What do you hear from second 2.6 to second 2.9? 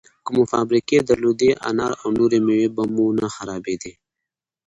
به